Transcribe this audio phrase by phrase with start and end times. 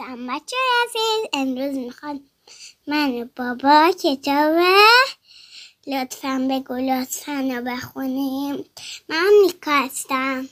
[0.00, 0.26] هستم.
[0.26, 2.20] بچه عزیز امروز می‌خواد
[2.86, 4.56] من و بابا کتاب
[5.86, 8.64] لطفا بگو لطفا رو بخونیم.
[9.08, 10.48] من نیکا هستم.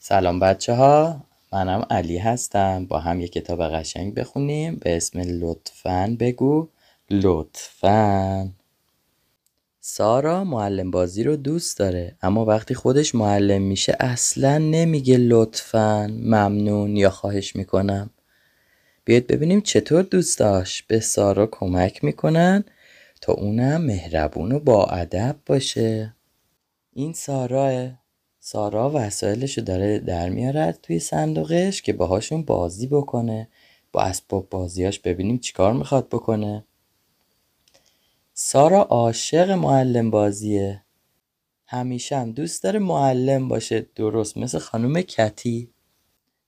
[0.00, 1.20] سلام بچه ها
[1.52, 2.86] منم علی هستم.
[2.86, 4.76] با هم یه کتاب قشنگ بخونیم.
[4.76, 6.68] به اسم لطفا بگو.
[7.10, 8.48] لطفا.
[9.80, 16.06] سارا معلم بازی رو دوست داره اما وقتی خودش معلم میشه اصلا نمیگه لطفا.
[16.06, 18.10] ممنون یا خواهش می‌کنم.
[19.06, 22.64] بیاید ببینیم چطور دوستاش به سارا کمک می‌کنن
[23.20, 26.14] تا اونم مهربون و با ادب باشه.
[26.92, 27.88] این ساراه
[28.40, 33.48] سارا وسایلشو داره در میارد توی صندوقش که باهاشون بازی بکنه.
[33.92, 36.64] با اسباب بازیاش ببینیم چیکار می‌خواد بکنه.
[38.34, 40.82] سارا عاشق معلم بازیه.
[41.66, 43.86] همیشه هم دوست داره معلم باشه.
[43.94, 45.70] درست مثل خانم کتی.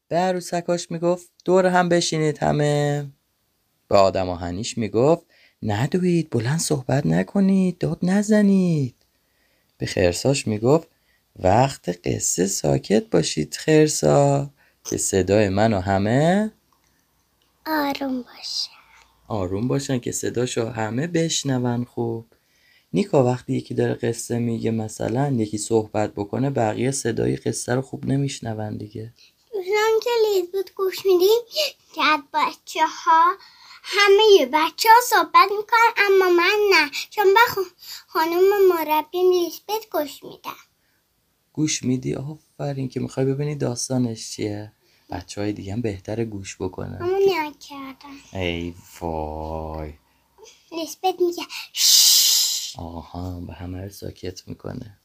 [0.09, 3.07] به عروسکاش می‌گفت دور هم بشینید همه.
[3.89, 5.27] به آدم آهنیش می‌گفت
[5.63, 8.95] ندوید بلند صحبت نکنید داد نزنید.
[9.79, 10.89] به خرساش می‌گفت
[11.37, 14.51] وقت قصه ساکت باشید خرسا
[14.85, 16.51] که صدای منو همه
[17.67, 18.71] آروم باشه.
[19.29, 22.27] آروم باشن که صداشو همه بشنون خوب.
[22.93, 28.07] نیکا وقتی یکی داره قصه میگه مثلا یکی صحبت بکنه بقیه صدای قصه رو خوب
[28.07, 29.13] نمیشنون دیگه.
[30.25, 31.39] لیز بود گوش میدیم
[31.95, 33.37] که از بچه ها
[33.83, 36.91] همه بچه ها صحبت می‌کنن اما من نه.
[37.11, 37.63] چون به
[38.07, 40.57] خانم مربیم لیسبت گوش میدم.
[41.53, 44.73] گوش میدی؟ آفرین که می‌خوای ببینی داستانش چیه.
[45.11, 46.99] بچه های دیگه هم بهتره گوش بکنن.
[47.03, 49.93] اما نکردم ای وای.
[50.73, 51.43] لیسبت میگه
[52.79, 55.01] آها به همه ساکت می‌کنه.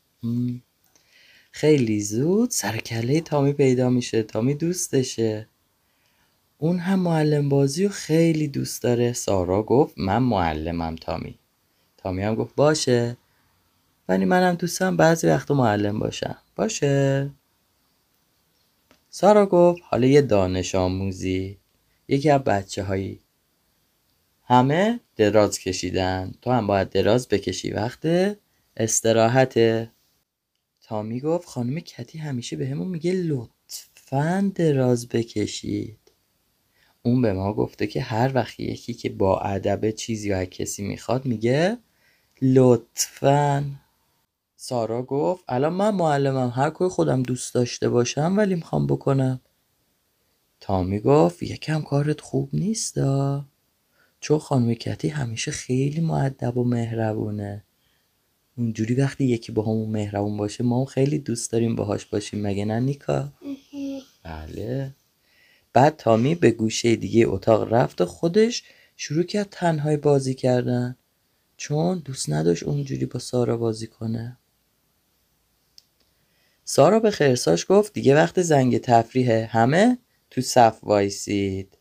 [1.56, 4.23] خیلی زود سر کله تامی پیدا میشه.
[4.23, 5.48] تامی دوستشه.
[6.58, 9.14] اون هم معلم بازی رو خیلی دوست داره.
[9.14, 11.40] سارا گفت من معلمم تامی.
[11.97, 13.18] تامی هم گفت باشه.
[14.09, 16.38] ولی منم دوستم بعضی وقت معلم باشم.
[16.56, 17.31] باشه.
[19.09, 21.58] سارا گفت حالا یه دانش آموزی.
[22.08, 23.19] یکی از بچه هایی
[24.46, 26.34] همه دراز کشیدن.
[26.42, 27.72] تو هم باید دراز بکشی.
[27.72, 28.08] وقت
[28.78, 29.92] استراحته.
[30.83, 35.99] تامی گفت خانم کتی همیشه به همون میگه لطفا دراز بکشید.
[37.03, 41.25] اون به ما گفته که هر وقت یکی که با ادب چیزی و کسی می‌خواد
[41.25, 41.77] میگه
[42.41, 43.71] لطفا.
[44.55, 49.41] سارا گفت الان من معلمم هر کوی خودم دوست داشته باشم ولی می‌خوام بکنم.
[50.59, 52.97] تامی گفت یکم کارت خوب نیست.
[54.19, 57.63] چون خانم کتی همیشه خیلی معدب و مهربونه.
[58.58, 62.66] اونجوری وقتی یکی با همون مهربون باشه ما هم خیلی دوست داریم باهاش باشیم مگه
[62.66, 63.34] نه نیکا؟
[64.24, 64.96] بله.
[65.74, 68.63] بعد تامی به گوشه دیگه اتاق رفت و خودش
[68.97, 70.96] شروع کرد تنهای بازی کردن.
[71.58, 74.38] چون دوست نداشت اونجوری با سارا بازی کنه.
[76.63, 79.97] سارا به خرساش گفت دیگه وقت زنگ تفریحه همه
[80.30, 81.78] تو صف وایسید.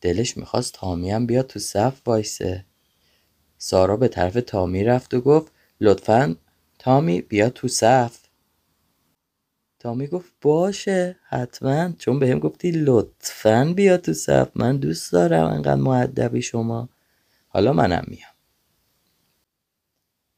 [0.00, 2.64] دلش می‌خواست تامی هم بیاد تو صف وایسه.
[3.58, 6.36] سارا به طرف تامی رفت و گفت لطفا
[6.78, 8.18] تامی بیا تو صف.
[9.78, 11.92] تامی گفت باشه حتما.
[11.98, 14.48] چون به هم گفتی لطفا بیا تو صف.
[14.54, 16.88] من دوست دارم انقدر معدبی شما.
[17.48, 18.30] حالا منم میام.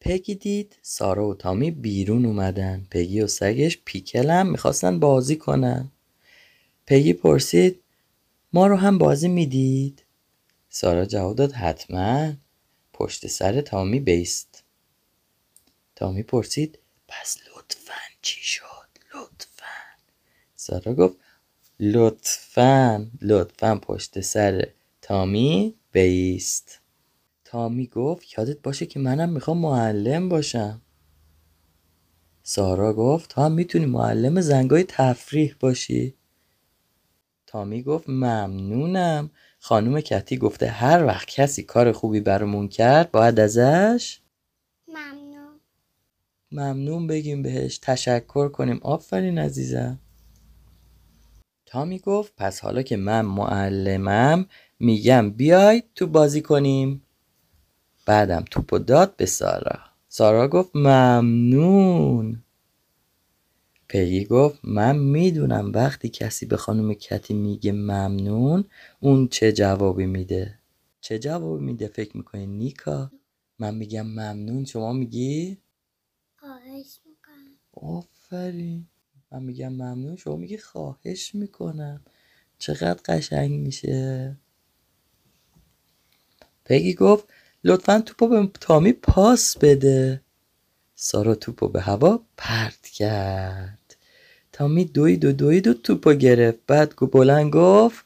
[0.00, 2.86] پگی دید سارا و تامی بیرون اومدن.
[2.90, 5.90] پگی و سگش پیکل هم می‌خواستن بازی کنن.
[6.86, 7.82] پگی پرسید
[8.52, 10.04] ما رو هم بازی می‌دید؟
[10.68, 12.32] سارا جواب داد حتما.
[12.92, 14.47] پشت سر تامی بیست.
[15.98, 16.78] تامی پرسید
[17.08, 19.64] پس لطفا چی شد؟ لطفا.
[20.56, 21.16] سارا گفت
[21.80, 24.68] لطفا لطفا پشت سر
[25.02, 26.80] تامی بیست.
[27.44, 30.82] تامی گفت یادت باشه که منم می‌خوام معلم باشم.
[32.42, 36.14] سارا گفت تو هم می‌تونی معلم زنگای تفریح باشی.
[37.46, 39.30] تامی گفت ممنونم.
[39.58, 44.20] خانم کتی گفته هر وقت کسی کار خوبی برامون کرد باید ازش
[46.52, 47.78] ممنون بگیم بهش.
[47.78, 48.80] تشکر کنیم.
[48.82, 49.98] آفرین عزیزم.
[51.66, 54.46] تامی گفت پس حالا که من معلمم
[54.80, 57.02] میگم بیای تو بازی کنیم.
[58.06, 59.78] بعدم توپو داد به سارا.
[60.08, 62.42] سارا گفت ممنون.
[63.88, 68.64] پگی گفت من می‌دونم وقتی کسی به خانم کتی میگه ممنون
[69.00, 70.58] اون چه جوابی میده.
[71.00, 73.10] چه جوابی میده؟ فکر می‌کنی نیکا؟
[73.58, 74.64] من میگم ممنون.
[74.64, 75.58] شما میگی؟
[77.82, 78.86] آفرین.
[79.32, 80.16] من میگم ممنون.
[80.16, 82.00] شما میگی خواهش می‌کنم.
[82.58, 84.36] چقدر قشنگ میشه.
[86.64, 87.24] پگی گفت
[87.64, 90.20] لطفا توپو به تامی پاس بده.
[90.94, 93.96] سارا توپو به هوا پرت کرد.
[94.52, 96.58] تامی دوید و دوید و توپو گرفت.
[96.66, 98.04] بعد گو بلند گفت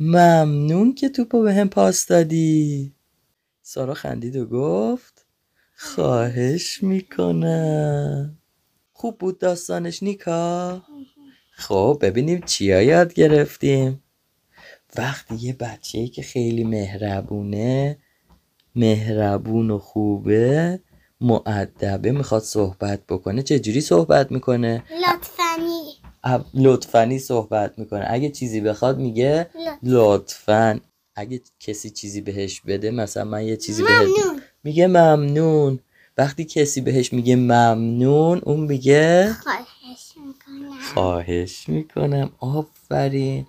[0.00, 2.94] ممنون که توپو به هم پاس دادی.
[3.62, 5.26] سارا خندید و گفت
[5.76, 8.39] خواهش می‌کنم.
[9.00, 10.82] خوب بود داستانش نیکا؟
[11.52, 14.02] خب ببینیم چیا یاد گرفتیم.
[14.96, 17.98] وقتی یه بچه که خیلی مهربونه
[18.76, 20.80] مهربون و خوبه
[21.20, 25.82] معدبه می‌خواد صحبت بکنه چجوری صحبت می‌کنه؟ لطفنی
[26.54, 28.04] لطفنی صحبت می‌کنه.
[28.08, 29.78] اگه چیزی بخواد میگه لطف.
[29.82, 30.80] لطفا.
[31.14, 34.42] اگه کسی چیزی بهش بده مثلا من یه چیزی بهش ممنون.
[34.64, 35.80] میگه ممنون.
[36.20, 40.80] وقتی کسی بهش میگه ممنون اون میگه خواهش می‌کنم.
[40.94, 42.32] خواهش می‌کنم.
[42.38, 43.46] آفرین.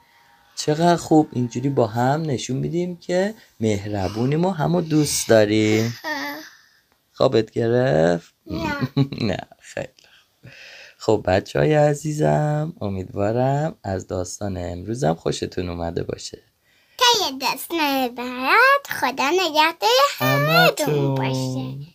[0.55, 1.29] چقدر خوب.
[1.31, 5.93] اینجوری با هم نشون میدیم که مهربونیم و همو دوست داریم.
[7.11, 8.33] خوابت گرفت؟
[9.21, 9.37] نه.
[9.73, 10.51] خیلی خوب.
[10.97, 16.43] خب بچه های عزیزم امیدوارم از داستان امروزم خوشتون اومده باشه.
[16.97, 17.71] تا یه دست
[18.17, 19.89] برات خدا نگهدار
[20.19, 20.71] همه
[21.15, 21.90] باشه.